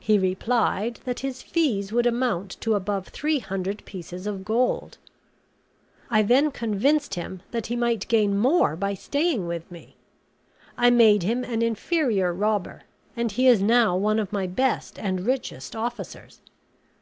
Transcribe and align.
He 0.00 0.18
replied, 0.18 1.00
that 1.04 1.20
his 1.20 1.42
fees 1.42 1.92
would 1.92 2.06
amount 2.06 2.52
to 2.62 2.72
above 2.74 3.08
three 3.08 3.38
hundred 3.38 3.84
pieces 3.84 4.26
of 4.26 4.42
gold. 4.42 4.96
I 6.08 6.22
then 6.22 6.50
convinced 6.52 7.16
him 7.16 7.42
that 7.50 7.66
he 7.66 7.76
might 7.76 8.08
gain 8.08 8.38
more 8.38 8.76
by 8.76 8.94
staying 8.94 9.46
with 9.46 9.70
me. 9.70 9.96
I 10.78 10.88
made 10.88 11.22
him 11.22 11.44
an 11.44 11.60
inferior 11.60 12.32
robber; 12.32 12.84
and 13.14 13.30
he 13.30 13.46
is 13.46 13.60
now 13.60 13.94
one 13.94 14.18
of 14.18 14.32
my 14.32 14.46
best 14.46 14.98
and 14.98 15.26
richest 15.26 15.76
officers. 15.76 16.40